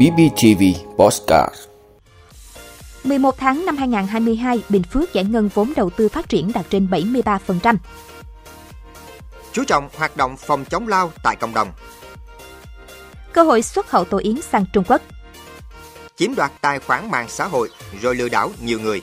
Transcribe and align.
BBTV 0.00 0.62
Postcard 0.96 1.54
11 3.04 3.38
tháng 3.38 3.66
năm 3.66 3.76
2022, 3.76 4.62
Bình 4.68 4.82
Phước 4.82 5.12
giải 5.12 5.24
ngân 5.24 5.48
vốn 5.54 5.72
đầu 5.76 5.90
tư 5.90 6.08
phát 6.08 6.28
triển 6.28 6.52
đạt 6.54 6.66
trên 6.70 6.86
73%. 6.86 7.76
Chú 9.52 9.64
trọng 9.64 9.88
hoạt 9.96 10.16
động 10.16 10.36
phòng 10.36 10.64
chống 10.64 10.88
lao 10.88 11.12
tại 11.22 11.36
cộng 11.36 11.54
đồng. 11.54 11.72
Cơ 13.32 13.42
hội 13.42 13.62
xuất 13.62 13.86
khẩu 13.86 14.04
tổ 14.04 14.18
yến 14.18 14.42
sang 14.42 14.64
Trung 14.72 14.84
Quốc. 14.88 15.02
Chiếm 16.16 16.34
đoạt 16.34 16.52
tài 16.60 16.78
khoản 16.78 17.10
mạng 17.10 17.26
xã 17.28 17.46
hội 17.46 17.68
rồi 18.00 18.14
lừa 18.14 18.28
đảo 18.28 18.50
nhiều 18.62 18.80
người. 18.80 19.02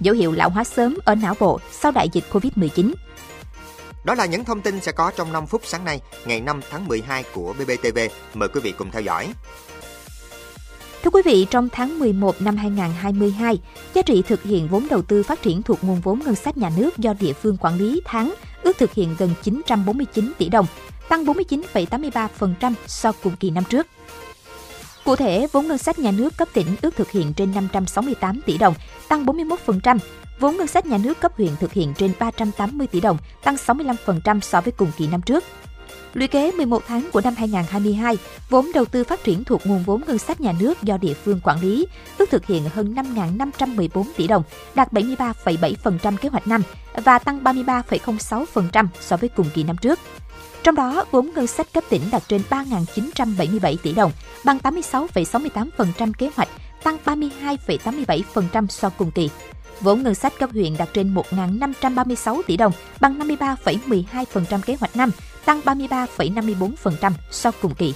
Dấu 0.00 0.14
hiệu 0.14 0.32
lão 0.32 0.50
hóa 0.50 0.64
sớm 0.64 0.98
ở 1.04 1.14
não 1.14 1.34
bộ 1.40 1.60
sau 1.72 1.92
đại 1.92 2.08
dịch 2.12 2.24
Covid-19. 2.32 2.92
Đó 4.06 4.14
là 4.14 4.26
những 4.26 4.44
thông 4.44 4.60
tin 4.60 4.80
sẽ 4.80 4.92
có 4.92 5.10
trong 5.16 5.32
5 5.32 5.46
phút 5.46 5.62
sáng 5.64 5.84
nay, 5.84 6.00
ngày 6.26 6.40
5 6.40 6.60
tháng 6.70 6.88
12 6.88 7.24
của 7.34 7.54
BBTV. 7.58 7.98
Mời 8.34 8.48
quý 8.48 8.60
vị 8.60 8.72
cùng 8.78 8.90
theo 8.90 9.02
dõi. 9.02 9.28
Thưa 11.02 11.10
quý 11.10 11.22
vị, 11.24 11.46
trong 11.50 11.68
tháng 11.72 11.98
11 11.98 12.42
năm 12.42 12.56
2022, 12.56 13.60
giá 13.94 14.02
trị 14.02 14.22
thực 14.22 14.42
hiện 14.42 14.68
vốn 14.68 14.86
đầu 14.90 15.02
tư 15.02 15.22
phát 15.22 15.42
triển 15.42 15.62
thuộc 15.62 15.84
nguồn 15.84 16.00
vốn 16.00 16.20
ngân 16.24 16.34
sách 16.34 16.56
nhà 16.56 16.70
nước 16.76 16.98
do 16.98 17.14
địa 17.20 17.32
phương 17.32 17.56
quản 17.60 17.78
lý 17.78 18.00
tháng 18.04 18.34
ước 18.62 18.78
thực 18.78 18.92
hiện 18.92 19.16
gần 19.18 19.30
949 19.42 20.32
tỷ 20.38 20.48
đồng, 20.48 20.66
tăng 21.08 21.24
49,83% 21.24 22.72
so 22.86 23.12
cùng 23.22 23.36
kỳ 23.36 23.50
năm 23.50 23.64
trước. 23.70 23.86
Cụ 25.06 25.16
thể, 25.16 25.46
vốn 25.52 25.68
ngân 25.68 25.78
sách 25.78 25.98
nhà 25.98 26.10
nước 26.10 26.36
cấp 26.36 26.48
tỉnh 26.52 26.66
ước 26.82 26.96
thực 26.96 27.10
hiện 27.10 27.32
trên 27.34 27.54
568 27.54 28.40
tỷ 28.46 28.58
đồng, 28.58 28.74
tăng 29.08 29.26
41%, 29.26 29.98
vốn 30.40 30.56
ngân 30.56 30.66
sách 30.66 30.86
nhà 30.86 30.98
nước 30.98 31.20
cấp 31.20 31.32
huyện 31.36 31.56
thực 31.60 31.72
hiện 31.72 31.94
trên 31.94 32.12
380 32.18 32.86
tỷ 32.86 33.00
đồng, 33.00 33.16
tăng 33.44 33.54
65% 33.54 34.40
so 34.40 34.60
với 34.60 34.72
cùng 34.72 34.90
kỳ 34.96 35.06
năm 35.06 35.22
trước. 35.22 35.44
Lũy 36.14 36.28
kế 36.28 36.52
11 36.52 36.82
tháng 36.86 37.08
của 37.12 37.20
năm 37.20 37.34
2022, 37.36 38.16
vốn 38.50 38.70
đầu 38.74 38.84
tư 38.84 39.04
phát 39.04 39.24
triển 39.24 39.44
thuộc 39.44 39.66
nguồn 39.66 39.82
vốn 39.82 40.00
ngân 40.06 40.18
sách 40.18 40.40
nhà 40.40 40.52
nước 40.60 40.82
do 40.82 40.96
địa 40.96 41.14
phương 41.14 41.40
quản 41.44 41.60
lý 41.60 41.86
ước 42.18 42.30
thực 42.30 42.46
hiện 42.46 42.64
hơn 42.74 42.94
5.514 42.94 44.04
tỷ 44.16 44.26
đồng, 44.26 44.42
đạt 44.74 44.92
73,7% 44.92 46.16
kế 46.16 46.28
hoạch 46.28 46.46
năm 46.46 46.62
và 47.04 47.18
tăng 47.18 47.44
33,06% 47.44 48.86
so 49.00 49.16
với 49.16 49.28
cùng 49.28 49.46
kỳ 49.54 49.62
năm 49.62 49.76
trước. 49.76 49.98
Trong 50.66 50.74
đó, 50.74 51.04
vốn 51.10 51.30
ngân 51.34 51.46
sách 51.46 51.72
cấp 51.72 51.84
tỉnh 51.88 52.02
đạt 52.12 52.22
trên 52.28 52.42
3.977 52.50 53.76
tỷ 53.82 53.92
đồng, 53.92 54.12
bằng 54.44 54.58
86,68% 54.58 56.12
kế 56.18 56.30
hoạch, 56.36 56.48
tăng 56.82 56.96
32,87% 57.04 58.66
so 58.66 58.88
cùng 58.88 59.10
kỳ. 59.10 59.30
Vốn 59.80 60.02
ngân 60.02 60.14
sách 60.14 60.32
cấp 60.38 60.50
huyện 60.52 60.76
đạt 60.76 60.88
trên 60.92 61.14
1.536 61.14 62.42
tỷ 62.46 62.56
đồng, 62.56 62.72
bằng 63.00 63.18
53,12% 63.18 64.60
kế 64.60 64.76
hoạch 64.80 64.96
năm, 64.96 65.10
tăng 65.44 65.60
33,54% 65.60 67.12
so 67.30 67.50
cùng 67.62 67.74
kỳ. 67.74 67.94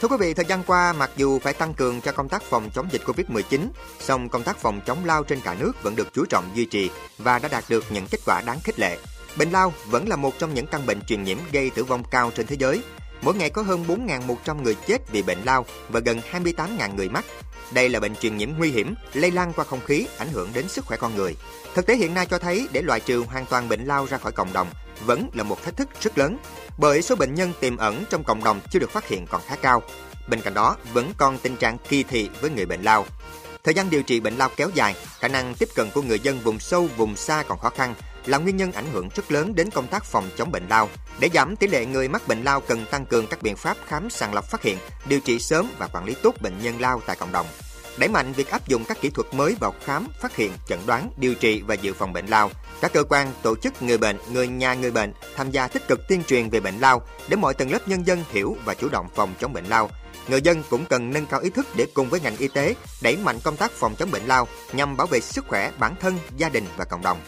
Thưa 0.00 0.08
quý 0.08 0.16
vị, 0.20 0.34
thời 0.34 0.44
gian 0.44 0.62
qua, 0.66 0.92
mặc 0.92 1.10
dù 1.16 1.38
phải 1.38 1.52
tăng 1.52 1.74
cường 1.74 2.00
cho 2.00 2.12
công 2.12 2.28
tác 2.28 2.42
phòng 2.42 2.70
chống 2.74 2.88
dịch 2.92 3.02
Covid-19, 3.06 3.68
song 4.00 4.28
công 4.28 4.42
tác 4.42 4.56
phòng 4.56 4.80
chống 4.86 5.04
lao 5.04 5.24
trên 5.24 5.40
cả 5.40 5.54
nước 5.54 5.72
vẫn 5.82 5.96
được 5.96 6.14
chú 6.14 6.24
trọng 6.24 6.50
duy 6.54 6.64
trì 6.64 6.90
và 7.18 7.38
đã 7.38 7.48
đạt 7.48 7.64
được 7.68 7.84
những 7.90 8.06
kết 8.10 8.18
quả 8.26 8.42
đáng 8.46 8.60
khích 8.64 8.78
lệ. 8.78 8.98
Bệnh 9.38 9.50
lao 9.50 9.72
vẫn 9.86 10.08
là 10.08 10.16
một 10.16 10.38
trong 10.38 10.54
những 10.54 10.66
căn 10.66 10.86
bệnh 10.86 11.00
truyền 11.00 11.24
nhiễm 11.24 11.38
gây 11.52 11.70
tử 11.70 11.84
vong 11.84 12.02
cao 12.10 12.30
trên 12.34 12.46
thế 12.46 12.56
giới. 12.58 12.82
Mỗi 13.22 13.34
ngày 13.34 13.50
có 13.50 13.62
hơn 13.62 13.84
4.100 13.88 14.62
người 14.62 14.74
chết 14.74 15.10
vì 15.12 15.22
bệnh 15.22 15.38
lao 15.44 15.66
và 15.88 16.00
gần 16.00 16.20
28.000 16.32 16.94
người 16.94 17.08
mắc. 17.08 17.24
Đây 17.72 17.88
là 17.88 18.00
bệnh 18.00 18.16
truyền 18.16 18.36
nhiễm 18.36 18.48
nguy 18.58 18.70
hiểm, 18.70 18.94
lây 19.12 19.30
lan 19.30 19.52
qua 19.52 19.64
không 19.64 19.84
khí, 19.86 20.06
ảnh 20.18 20.28
hưởng 20.28 20.50
đến 20.54 20.68
sức 20.68 20.84
khỏe 20.84 20.96
con 20.96 21.16
người. 21.16 21.36
Thực 21.74 21.86
tế 21.86 21.96
hiện 21.96 22.14
nay 22.14 22.26
cho 22.26 22.38
thấy 22.38 22.68
để 22.72 22.82
loại 22.82 23.00
trừ 23.00 23.24
hoàn 23.28 23.46
toàn 23.46 23.68
bệnh 23.68 23.84
lao 23.84 24.06
ra 24.06 24.18
khỏi 24.18 24.32
cộng 24.32 24.52
đồng 24.52 24.68
vẫn 25.06 25.30
là 25.32 25.42
một 25.42 25.62
thách 25.62 25.76
thức 25.76 25.88
rất 26.00 26.18
lớn, 26.18 26.38
bởi 26.78 27.02
số 27.02 27.16
bệnh 27.16 27.34
nhân 27.34 27.52
tiềm 27.60 27.76
ẩn 27.76 28.04
trong 28.10 28.24
cộng 28.24 28.44
đồng 28.44 28.60
chưa 28.70 28.78
được 28.78 28.90
phát 28.90 29.08
hiện 29.08 29.26
còn 29.26 29.40
khá 29.46 29.56
cao. 29.56 29.82
Bên 30.28 30.40
cạnh 30.40 30.54
đó, 30.54 30.76
vẫn 30.92 31.12
còn 31.16 31.38
tình 31.38 31.56
trạng 31.56 31.78
kỳ 31.88 32.02
thị 32.02 32.30
với 32.40 32.50
người 32.50 32.66
bệnh 32.66 32.82
lao. 32.82 33.06
Thời 33.64 33.74
gian 33.74 33.90
điều 33.90 34.02
trị 34.02 34.20
bệnh 34.20 34.36
lao 34.36 34.50
kéo 34.56 34.70
dài, 34.74 34.94
khả 35.18 35.28
năng 35.28 35.54
tiếp 35.54 35.68
cận 35.74 35.90
của 35.90 36.02
người 36.02 36.20
dân 36.20 36.40
vùng 36.40 36.58
sâu, 36.58 36.88
vùng 36.96 37.16
xa 37.16 37.42
còn 37.48 37.58
khó 37.58 37.70
khăn 37.70 37.94
là 38.26 38.38
nguyên 38.38 38.56
nhân 38.56 38.72
ảnh 38.72 38.86
hưởng 38.92 39.08
rất 39.14 39.32
lớn 39.32 39.54
đến 39.54 39.70
công 39.70 39.86
tác 39.86 40.04
phòng 40.04 40.30
chống 40.36 40.52
bệnh 40.52 40.68
lao. 40.68 40.88
Để 41.20 41.30
giảm 41.34 41.56
tỷ 41.56 41.66
lệ 41.66 41.86
người 41.86 42.08
mắc 42.08 42.28
bệnh 42.28 42.44
lao 42.44 42.60
cần 42.60 42.86
tăng 42.90 43.06
cường 43.06 43.26
các 43.26 43.42
biện 43.42 43.56
pháp 43.56 43.76
khám 43.86 44.10
sàng 44.10 44.34
lọc 44.34 44.44
phát 44.44 44.62
hiện, 44.62 44.78
điều 45.06 45.20
trị 45.20 45.38
sớm 45.38 45.70
và 45.78 45.86
quản 45.86 46.04
lý 46.04 46.14
tốt 46.22 46.34
bệnh 46.40 46.62
nhân 46.62 46.80
lao 46.80 47.02
tại 47.06 47.16
cộng 47.16 47.32
đồng. 47.32 47.46
Đẩy 47.98 48.08
mạnh 48.08 48.32
việc 48.32 48.50
áp 48.50 48.68
dụng 48.68 48.84
các 48.84 49.00
kỹ 49.00 49.10
thuật 49.10 49.34
mới 49.34 49.56
vào 49.60 49.74
khám, 49.84 50.06
phát 50.20 50.36
hiện, 50.36 50.52
chẩn 50.66 50.78
đoán, 50.86 51.10
điều 51.16 51.34
trị 51.34 51.62
và 51.66 51.74
dự 51.74 51.92
phòng 51.92 52.12
bệnh 52.12 52.26
lao. 52.26 52.50
Các 52.80 52.92
cơ 52.92 53.02
quan, 53.04 53.32
tổ 53.42 53.56
chức 53.56 53.82
người 53.82 53.98
bệnh, 53.98 54.16
người 54.32 54.48
nhà 54.48 54.74
người 54.74 54.90
bệnh 54.90 55.12
tham 55.36 55.50
gia 55.50 55.68
tích 55.68 55.88
cực 55.88 56.08
tuyên 56.08 56.24
truyền 56.24 56.50
về 56.50 56.60
bệnh 56.60 56.78
lao 56.78 57.02
để 57.28 57.36
mọi 57.36 57.54
tầng 57.54 57.72
lớp 57.72 57.88
nhân 57.88 58.06
dân 58.06 58.24
hiểu 58.30 58.56
và 58.64 58.74
chủ 58.74 58.88
động 58.88 59.06
phòng 59.14 59.34
chống 59.40 59.52
bệnh 59.52 59.64
lao. 59.64 59.90
Người 60.28 60.42
dân 60.42 60.62
cũng 60.70 60.84
cần 60.86 61.10
nâng 61.10 61.26
cao 61.26 61.40
ý 61.40 61.50
thức 61.50 61.66
để 61.76 61.86
cùng 61.94 62.08
với 62.08 62.20
ngành 62.20 62.36
y 62.36 62.48
tế 62.48 62.74
đẩy 63.02 63.16
mạnh 63.16 63.38
công 63.44 63.56
tác 63.56 63.72
phòng 63.72 63.94
chống 63.98 64.10
bệnh 64.10 64.26
lao 64.26 64.48
nhằm 64.72 64.96
bảo 64.96 65.06
vệ 65.06 65.20
sức 65.20 65.44
khỏe 65.48 65.70
bản 65.78 65.94
thân, 66.00 66.18
gia 66.36 66.48
đình 66.48 66.64
và 66.76 66.84
cộng 66.84 67.02
đồng. 67.02 67.18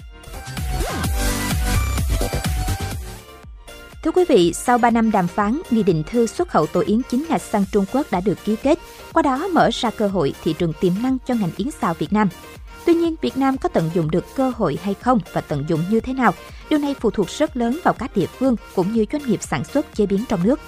Thưa 4.03 4.11
quý 4.11 4.25
vị, 4.29 4.53
sau 4.53 4.79
3 4.79 4.91
năm 4.91 5.11
đàm 5.11 5.27
phán, 5.27 5.61
Nghị 5.71 5.83
định 5.83 6.03
thư 6.11 6.27
xuất 6.27 6.49
khẩu 6.49 6.67
tổ 6.67 6.81
yến 6.81 7.01
chính 7.11 7.25
ngạch 7.29 7.43
sang 7.43 7.65
Trung 7.73 7.85
Quốc 7.93 8.07
đã 8.11 8.21
được 8.21 8.39
ký 8.45 8.57
kết, 8.57 8.79
qua 9.13 9.23
đó 9.23 9.49
mở 9.49 9.71
ra 9.73 9.91
cơ 9.91 10.09
hội 10.09 10.35
thị 10.43 10.55
trường 10.59 10.73
tiềm 10.81 10.93
năng 11.03 11.19
cho 11.27 11.35
ngành 11.35 11.51
yến 11.57 11.71
xào 11.71 11.95
Việt 11.95 12.13
Nam. 12.13 12.29
Tuy 12.87 12.95
nhiên, 12.95 13.15
Việt 13.21 13.37
Nam 13.37 13.59
có 13.59 13.69
tận 13.69 13.91
dụng 13.95 14.11
được 14.11 14.25
cơ 14.37 14.53
hội 14.57 14.79
hay 14.83 14.95
không 14.95 15.19
và 15.33 15.41
tận 15.41 15.65
dụng 15.69 15.81
như 15.91 16.01
thế 16.01 16.13
nào, 16.13 16.35
điều 16.71 16.79
này 16.79 16.95
phụ 17.01 17.11
thuộc 17.11 17.29
rất 17.29 17.57
lớn 17.57 17.79
vào 17.85 17.95
các 17.95 18.17
địa 18.17 18.27
phương 18.27 18.57
cũng 18.75 18.93
như 18.93 19.05
doanh 19.13 19.27
nghiệp 19.27 19.43
sản 19.43 19.65
xuất 19.65 19.95
chế 19.95 20.07
biến 20.07 20.25
trong 20.29 20.43
nước. 20.43 20.61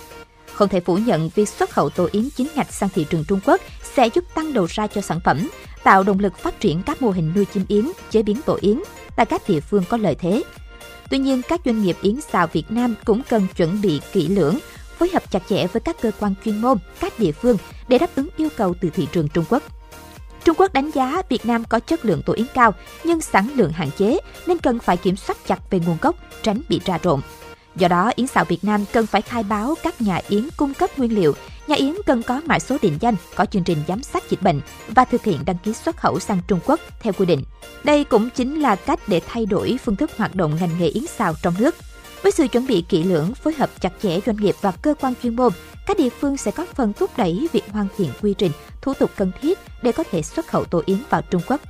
Không 0.53 0.69
thể 0.69 0.81
phủ 0.81 0.97
nhận 0.97 1.31
việc 1.35 1.49
xuất 1.49 1.71
khẩu 1.71 1.91
tổ 1.91 2.09
yến 2.13 2.29
chính 2.37 2.49
ngạch 2.55 2.73
sang 2.73 2.89
thị 2.95 3.07
trường 3.11 3.25
Trung 3.25 3.41
Quốc 3.47 3.61
sẽ 3.95 4.09
giúp 4.15 4.25
tăng 4.35 4.53
đầu 4.53 4.67
ra 4.71 4.87
cho 4.87 5.01
sản 5.01 5.21
phẩm, 5.25 5.49
tạo 5.83 6.03
động 6.03 6.19
lực 6.19 6.39
phát 6.39 6.61
triển 6.61 6.83
các 6.83 7.03
mô 7.03 7.11
hình 7.11 7.33
nuôi 7.37 7.45
chim 7.45 7.65
yến, 7.69 7.89
chế 8.11 8.23
biến 8.23 8.41
tổ 8.47 8.59
yến 8.61 8.81
tại 9.17 9.27
các 9.27 9.43
địa 9.49 9.61
phương 9.61 9.85
có 9.89 9.97
lợi 9.97 10.15
thế. 10.15 10.43
Tuy 11.11 11.19
nhiên, 11.19 11.43
các 11.49 11.61
doanh 11.65 11.83
nghiệp 11.83 11.97
yến 12.03 12.21
xào 12.21 12.47
Việt 12.47 12.71
Nam 12.71 12.95
cũng 13.05 13.23
cần 13.29 13.47
chuẩn 13.57 13.81
bị 13.81 14.01
kỹ 14.13 14.29
lưỡng, 14.29 14.59
phối 14.99 15.09
hợp 15.13 15.31
chặt 15.31 15.43
chẽ 15.49 15.67
với 15.67 15.81
các 15.81 15.97
cơ 16.03 16.11
quan 16.21 16.35
chuyên 16.45 16.63
môn, 16.63 16.79
các 17.01 17.19
địa 17.19 17.33
phương 17.33 17.57
để 17.89 17.99
đáp 17.99 18.11
ứng 18.17 18.29
yêu 18.37 18.49
cầu 18.57 18.75
từ 18.81 18.91
thị 18.91 19.09
trường 19.13 19.29
Trung 19.29 19.45
Quốc. 19.49 19.63
Trung 20.45 20.57
Quốc 20.59 20.73
đánh 20.73 20.91
giá 20.91 21.23
Việt 21.29 21.47
Nam 21.47 21.65
có 21.65 21.81
chất 21.81 22.05
lượng 22.05 22.23
tổ 22.23 22.33
yến 22.33 22.47
cao 22.55 22.75
nhưng 23.05 23.21
sản 23.21 23.49
lượng 23.55 23.73
hạn 23.73 23.91
chế 23.99 24.19
nên 24.47 24.59
cần 24.59 24.79
phải 24.79 24.97
kiểm 24.97 25.17
soát 25.17 25.37
chặt 25.47 25.59
về 25.71 25.81
nguồn 25.87 25.97
gốc, 26.01 26.17
tránh 26.43 26.61
bị 26.69 26.81
trà 26.85 26.99
trộn. 26.99 27.21
Do 27.77 27.89
đó, 27.89 28.13
Yến 28.17 28.27
xào 28.27 28.45
Việt 28.45 28.65
Nam 28.65 28.85
cần 28.93 29.07
phải 29.07 29.23
khai 29.23 29.43
báo 29.43 29.75
các 29.83 30.01
nhà 30.01 30.21
yến 30.29 30.49
cung 30.57 30.75
cấp 30.75 30.99
nguyên 30.99 31.15
liệu. 31.15 31.35
Nhà 31.67 31.77
yến 31.77 31.95
cần 32.07 32.23
có 32.23 32.41
mã 32.47 32.59
số 32.59 32.77
định 32.83 32.99
danh, 33.01 33.15
có 33.35 33.45
chương 33.45 33.65
trình 33.65 33.79
giám 33.89 34.03
sát 34.03 34.31
dịch 34.31 34.43
bệnh 34.43 34.61
và 34.89 35.05
thực 35.05 35.25
hiện 35.25 35.39
đăng 35.45 35.59
ký 35.65 35.73
xuất 35.73 35.97
khẩu 35.97 36.21
sang 36.21 36.41
Trung 36.49 36.61
Quốc 36.67 36.81
theo 37.01 37.13
quy 37.13 37.27
định. 37.27 37.43
Đây 37.85 38.05
cũng 38.05 38.31
chính 38.31 38.61
là 38.61 38.77
cách 38.77 39.01
để 39.07 39.21
thay 39.29 39.47
đổi 39.47 39.79
phương 39.85 39.97
thức 39.97 40.11
hoạt 40.17 40.35
động 40.35 40.57
ngành 40.61 40.79
nghề 40.79 40.87
yến 40.87 41.07
xào 41.07 41.35
trong 41.43 41.55
nước. 41.59 41.75
Với 42.23 42.33
sự 42.33 42.49
chuẩn 42.49 42.67
bị 42.67 42.85
kỹ 42.89 43.05
lưỡng, 43.05 43.35
phối 43.35 43.55
hợp 43.55 43.71
chặt 43.81 43.93
chẽ 44.03 44.21
doanh 44.27 44.37
nghiệp 44.37 44.55
và 44.61 44.71
cơ 44.71 44.95
quan 45.01 45.15
chuyên 45.23 45.37
môn, 45.37 45.53
các 45.87 45.99
địa 45.99 46.09
phương 46.21 46.37
sẽ 46.37 46.51
có 46.51 46.67
phần 46.75 46.93
thúc 46.93 47.11
đẩy 47.17 47.49
việc 47.53 47.65
hoàn 47.73 47.87
thiện 47.97 48.11
quy 48.23 48.35
trình, 48.39 48.53
thủ 48.83 48.95
tục 48.95 49.11
cần 49.17 49.33
thiết 49.43 49.59
để 49.83 49.93
có 49.93 50.05
thể 50.11 50.23
xuất 50.23 50.47
khẩu 50.47 50.65
tổ 50.65 50.83
yến 50.87 50.99
vào 51.11 51.23
Trung 51.23 51.43
Quốc. 51.47 51.61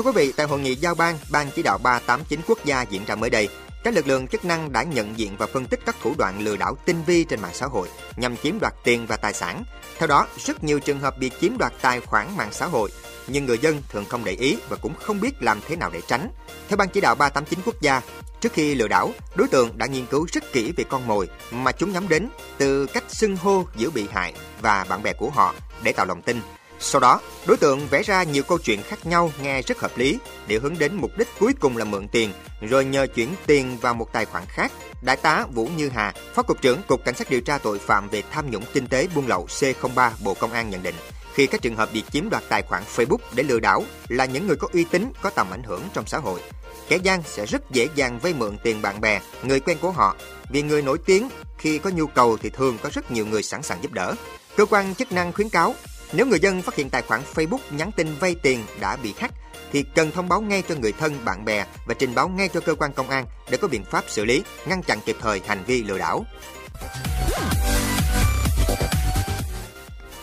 Thưa 0.00 0.12
quý 0.12 0.26
vị, 0.26 0.32
tại 0.36 0.46
hội 0.46 0.60
nghị 0.60 0.74
giao 0.74 0.94
ban 0.94 1.18
Ban 1.30 1.50
chỉ 1.56 1.62
đạo 1.62 1.78
389 1.78 2.40
quốc 2.46 2.64
gia 2.64 2.82
diễn 2.82 3.04
ra 3.04 3.14
mới 3.14 3.30
đây, 3.30 3.48
các 3.84 3.94
lực 3.94 4.06
lượng 4.06 4.28
chức 4.28 4.44
năng 4.44 4.72
đã 4.72 4.82
nhận 4.82 5.18
diện 5.18 5.36
và 5.38 5.46
phân 5.46 5.64
tích 5.64 5.80
các 5.86 5.96
thủ 6.02 6.14
đoạn 6.18 6.40
lừa 6.40 6.56
đảo 6.56 6.76
tinh 6.84 7.02
vi 7.06 7.24
trên 7.24 7.40
mạng 7.40 7.54
xã 7.54 7.66
hội 7.66 7.88
nhằm 8.16 8.36
chiếm 8.36 8.58
đoạt 8.60 8.74
tiền 8.84 9.06
và 9.06 9.16
tài 9.16 9.32
sản. 9.32 9.64
Theo 9.98 10.06
đó, 10.06 10.26
rất 10.38 10.64
nhiều 10.64 10.80
trường 10.80 11.00
hợp 11.00 11.18
bị 11.18 11.30
chiếm 11.40 11.58
đoạt 11.58 11.72
tài 11.80 12.00
khoản 12.00 12.26
mạng 12.36 12.48
xã 12.52 12.66
hội, 12.66 12.90
nhưng 13.26 13.46
người 13.46 13.58
dân 13.58 13.82
thường 13.88 14.04
không 14.04 14.24
để 14.24 14.32
ý 14.32 14.56
và 14.68 14.76
cũng 14.76 14.94
không 15.02 15.20
biết 15.20 15.42
làm 15.42 15.60
thế 15.68 15.76
nào 15.76 15.90
để 15.92 16.00
tránh. 16.06 16.30
Theo 16.68 16.76
Ban 16.76 16.88
chỉ 16.88 17.00
đạo 17.00 17.14
389 17.14 17.58
quốc 17.64 17.80
gia, 17.80 18.02
trước 18.40 18.52
khi 18.52 18.74
lừa 18.74 18.88
đảo, 18.88 19.12
đối 19.34 19.48
tượng 19.48 19.78
đã 19.78 19.86
nghiên 19.86 20.06
cứu 20.06 20.26
rất 20.32 20.52
kỹ 20.52 20.72
về 20.76 20.84
con 20.84 21.06
mồi 21.06 21.28
mà 21.50 21.72
chúng 21.72 21.92
nhắm 21.92 22.08
đến 22.08 22.28
từ 22.58 22.86
cách 22.86 23.04
xưng 23.08 23.36
hô 23.36 23.64
giữa 23.76 23.90
bị 23.90 24.06
hại 24.12 24.34
và 24.62 24.84
bạn 24.88 25.02
bè 25.02 25.12
của 25.12 25.30
họ 25.30 25.54
để 25.82 25.92
tạo 25.92 26.06
lòng 26.06 26.22
tin 26.22 26.40
sau 26.80 27.00
đó, 27.00 27.20
đối 27.46 27.56
tượng 27.56 27.86
vẽ 27.90 28.02
ra 28.02 28.22
nhiều 28.22 28.42
câu 28.42 28.58
chuyện 28.58 28.82
khác 28.82 29.06
nhau 29.06 29.32
nghe 29.42 29.62
rất 29.62 29.80
hợp 29.80 29.98
lý 29.98 30.18
để 30.46 30.58
hướng 30.58 30.78
đến 30.78 30.94
mục 30.94 31.10
đích 31.18 31.28
cuối 31.38 31.52
cùng 31.60 31.76
là 31.76 31.84
mượn 31.84 32.08
tiền, 32.08 32.32
rồi 32.60 32.84
nhờ 32.84 33.06
chuyển 33.14 33.34
tiền 33.46 33.78
vào 33.78 33.94
một 33.94 34.12
tài 34.12 34.24
khoản 34.24 34.44
khác. 34.48 34.72
Đại 35.02 35.16
tá 35.16 35.46
Vũ 35.52 35.68
Như 35.76 35.88
Hà, 35.88 36.12
Phó 36.34 36.42
Cục 36.42 36.62
trưởng 36.62 36.82
Cục 36.88 37.04
Cảnh 37.04 37.14
sát 37.14 37.30
điều 37.30 37.40
tra 37.40 37.58
tội 37.58 37.78
phạm 37.78 38.08
về 38.08 38.22
tham 38.30 38.50
nhũng 38.50 38.64
kinh 38.72 38.86
tế 38.86 39.08
buôn 39.14 39.26
lậu 39.26 39.46
C03 39.46 40.10
Bộ 40.24 40.34
Công 40.34 40.52
an 40.52 40.70
nhận 40.70 40.82
định, 40.82 40.94
khi 41.34 41.46
các 41.46 41.62
trường 41.62 41.76
hợp 41.76 41.88
bị 41.92 42.02
chiếm 42.12 42.30
đoạt 42.30 42.42
tài 42.48 42.62
khoản 42.62 42.82
Facebook 42.96 43.18
để 43.34 43.42
lừa 43.42 43.60
đảo 43.60 43.84
là 44.08 44.24
những 44.24 44.46
người 44.46 44.56
có 44.56 44.68
uy 44.72 44.84
tín, 44.84 45.12
có 45.22 45.30
tầm 45.30 45.50
ảnh 45.50 45.62
hưởng 45.62 45.82
trong 45.92 46.06
xã 46.06 46.18
hội. 46.18 46.40
Kẻ 46.88 46.96
gian 46.96 47.22
sẽ 47.26 47.46
rất 47.46 47.70
dễ 47.70 47.88
dàng 47.94 48.18
vay 48.18 48.34
mượn 48.34 48.58
tiền 48.62 48.82
bạn 48.82 49.00
bè, 49.00 49.20
người 49.42 49.60
quen 49.60 49.78
của 49.80 49.90
họ, 49.90 50.16
vì 50.50 50.62
người 50.62 50.82
nổi 50.82 50.98
tiếng 51.06 51.28
khi 51.58 51.78
có 51.78 51.90
nhu 51.90 52.06
cầu 52.06 52.36
thì 52.36 52.50
thường 52.50 52.78
có 52.82 52.90
rất 52.92 53.10
nhiều 53.10 53.26
người 53.26 53.42
sẵn 53.42 53.62
sàng 53.62 53.82
giúp 53.82 53.92
đỡ. 53.92 54.14
Cơ 54.56 54.66
quan 54.66 54.94
chức 54.94 55.12
năng 55.12 55.32
khuyến 55.32 55.48
cáo 55.48 55.74
nếu 56.12 56.26
người 56.26 56.40
dân 56.40 56.62
phát 56.62 56.74
hiện 56.74 56.90
tài 56.90 57.02
khoản 57.02 57.20
Facebook 57.34 57.58
nhắn 57.70 57.90
tin 57.96 58.06
vay 58.20 58.34
tiền 58.34 58.64
đã 58.80 58.96
bị 58.96 59.14
hack 59.18 59.34
thì 59.72 59.84
cần 59.94 60.10
thông 60.10 60.28
báo 60.28 60.40
ngay 60.40 60.62
cho 60.68 60.74
người 60.74 60.92
thân, 60.92 61.24
bạn 61.24 61.44
bè 61.44 61.66
và 61.86 61.94
trình 61.94 62.14
báo 62.14 62.28
ngay 62.28 62.48
cho 62.48 62.60
cơ 62.60 62.74
quan 62.74 62.92
công 62.92 63.08
an 63.08 63.26
để 63.50 63.56
có 63.56 63.68
biện 63.68 63.84
pháp 63.84 64.04
xử 64.08 64.24
lý, 64.24 64.42
ngăn 64.66 64.82
chặn 64.82 64.98
kịp 65.06 65.16
thời 65.20 65.40
hành 65.46 65.64
vi 65.66 65.82
lừa 65.82 65.98
đảo. 65.98 66.24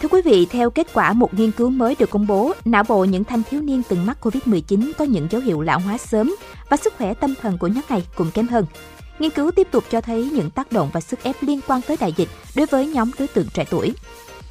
Thưa 0.02 0.08
quý 0.12 0.22
vị, 0.22 0.48
theo 0.50 0.70
kết 0.70 0.88
quả 0.94 1.14
một 1.14 1.34
nghiên 1.34 1.52
cứu 1.52 1.70
mới 1.70 1.96
được 2.00 2.10
công 2.10 2.28
bố, 2.28 2.54
não 2.66 2.84
bộ 2.84 3.04
những 3.04 3.24
thanh 3.24 3.44
thiếu 3.50 3.62
niên 3.62 3.82
từng 3.90 4.06
mắc 4.06 4.18
Covid-19 4.22 4.92
có 4.98 5.06
những 5.06 5.28
dấu 5.32 5.42
hiệu 5.42 5.62
lão 5.62 5.80
hóa 5.80 5.98
sớm 5.98 6.36
và 6.70 6.78
sức 6.78 6.94
khỏe 6.98 7.14
tâm 7.14 7.34
thần 7.42 7.58
của 7.58 7.68
nhóm 7.68 7.84
này 7.90 8.08
cũng 8.16 8.32
kém 8.32 8.48
hơn. 8.48 8.66
Nghiên 9.20 9.32
cứu 9.32 9.52
tiếp 9.52 9.68
tục 9.72 9.84
cho 9.92 10.02
thấy 10.02 10.30
những 10.34 10.50
tác 10.50 10.72
động 10.72 10.90
và 10.94 11.02
sức 11.02 11.24
ép 11.24 11.36
liên 11.42 11.60
quan 11.68 11.82
tới 11.82 11.98
đại 12.00 12.14
dịch 12.18 12.30
đối 12.56 12.66
với 12.66 12.88
nhóm 12.88 13.12
đối 13.20 13.28
tượng 13.28 13.48
trẻ 13.54 13.66
tuổi. 13.70 13.94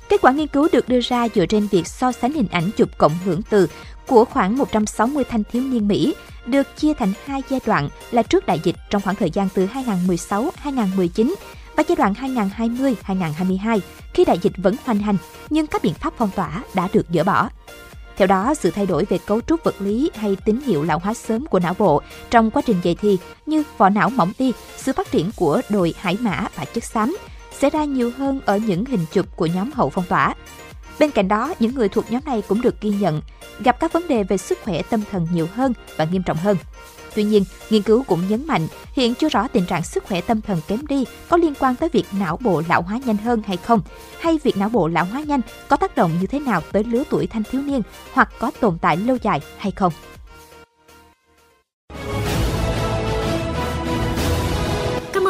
Kết 0.08 0.20
quả 0.20 0.32
nghiên 0.32 0.46
cứu 0.46 0.68
được 0.72 0.88
đưa 0.88 1.00
ra 1.00 1.28
dựa 1.34 1.46
trên 1.46 1.66
việc 1.66 1.86
so 1.86 2.12
sánh 2.12 2.32
hình 2.32 2.48
ảnh 2.50 2.70
chụp 2.76 2.88
cộng 2.98 3.12
hưởng 3.24 3.42
từ 3.42 3.68
của 4.06 4.24
khoảng 4.24 4.58
160 4.58 5.24
thanh 5.24 5.44
thiếu 5.44 5.62
niên 5.62 5.88
Mỹ 5.88 6.14
được 6.46 6.76
chia 6.76 6.94
thành 6.94 7.12
hai 7.24 7.42
giai 7.48 7.60
đoạn 7.66 7.88
là 8.10 8.22
trước 8.22 8.46
đại 8.46 8.60
dịch 8.62 8.76
trong 8.90 9.02
khoảng 9.02 9.16
thời 9.16 9.30
gian 9.30 9.48
từ 9.54 9.66
2016-2019 9.66 11.34
và 11.76 11.82
giai 11.88 11.96
đoạn 11.96 12.14
2020-2022 13.06 13.80
khi 14.14 14.24
đại 14.24 14.38
dịch 14.42 14.52
vẫn 14.56 14.76
hoành 14.84 14.98
hành 14.98 15.16
nhưng 15.50 15.66
các 15.66 15.82
biện 15.82 15.94
pháp 15.94 16.14
phong 16.16 16.30
tỏa 16.36 16.62
đã 16.74 16.88
được 16.92 17.06
dỡ 17.12 17.24
bỏ. 17.24 17.48
Theo 18.16 18.26
đó, 18.26 18.54
sự 18.54 18.70
thay 18.70 18.86
đổi 18.86 19.04
về 19.04 19.18
cấu 19.26 19.40
trúc 19.40 19.64
vật 19.64 19.74
lý 19.78 20.10
hay 20.14 20.36
tín 20.44 20.60
hiệu 20.60 20.82
lão 20.82 20.98
hóa 20.98 21.14
sớm 21.14 21.46
của 21.46 21.58
não 21.58 21.74
bộ 21.78 22.02
trong 22.30 22.50
quá 22.50 22.62
trình 22.66 22.76
dậy 22.82 22.96
thì 23.00 23.18
như 23.46 23.62
vỏ 23.78 23.88
não 23.88 24.10
mỏng 24.10 24.32
đi, 24.38 24.52
sự 24.76 24.92
phát 24.92 25.10
triển 25.10 25.30
của 25.36 25.60
đồi 25.68 25.94
hải 25.98 26.16
mã 26.20 26.48
và 26.56 26.64
chất 26.64 26.84
xám 26.84 27.16
xảy 27.58 27.70
ra 27.70 27.84
nhiều 27.84 28.10
hơn 28.18 28.40
ở 28.46 28.56
những 28.56 28.84
hình 28.84 29.06
chụp 29.12 29.26
của 29.36 29.46
nhóm 29.46 29.70
hậu 29.72 29.90
phong 29.90 30.04
tỏa. 30.08 30.34
Bên 30.98 31.10
cạnh 31.10 31.28
đó, 31.28 31.54
những 31.58 31.74
người 31.74 31.88
thuộc 31.88 32.04
nhóm 32.10 32.22
này 32.26 32.42
cũng 32.48 32.62
được 32.62 32.80
ghi 32.80 32.90
nhận 32.90 33.20
gặp 33.60 33.80
các 33.80 33.92
vấn 33.92 34.08
đề 34.08 34.24
về 34.24 34.36
sức 34.36 34.58
khỏe 34.64 34.82
tâm 34.82 35.02
thần 35.10 35.26
nhiều 35.32 35.48
hơn 35.54 35.72
và 35.96 36.04
nghiêm 36.04 36.22
trọng 36.22 36.36
hơn. 36.36 36.56
Tuy 37.14 37.24
nhiên, 37.24 37.44
nghiên 37.70 37.82
cứu 37.82 38.04
cũng 38.08 38.28
nhấn 38.28 38.46
mạnh 38.46 38.68
hiện 38.92 39.14
chưa 39.14 39.28
rõ 39.28 39.48
tình 39.48 39.66
trạng 39.66 39.84
sức 39.84 40.04
khỏe 40.04 40.20
tâm 40.20 40.40
thần 40.40 40.60
kém 40.68 40.86
đi 40.86 41.04
có 41.28 41.36
liên 41.36 41.54
quan 41.58 41.74
tới 41.74 41.88
việc 41.92 42.04
não 42.12 42.38
bộ 42.42 42.62
lão 42.68 42.82
hóa 42.82 43.00
nhanh 43.06 43.16
hơn 43.16 43.42
hay 43.46 43.56
không, 43.56 43.80
hay 44.20 44.38
việc 44.42 44.56
não 44.56 44.68
bộ 44.68 44.88
lão 44.88 45.04
hóa 45.04 45.20
nhanh 45.20 45.40
có 45.68 45.76
tác 45.76 45.96
động 45.96 46.10
như 46.20 46.26
thế 46.26 46.40
nào 46.40 46.62
tới 46.72 46.84
lứa 46.84 47.02
tuổi 47.10 47.26
thanh 47.26 47.42
thiếu 47.50 47.62
niên 47.62 47.82
hoặc 48.12 48.28
có 48.38 48.50
tồn 48.60 48.78
tại 48.78 48.96
lâu 48.96 49.16
dài 49.22 49.40
hay 49.58 49.72
không. 49.72 49.92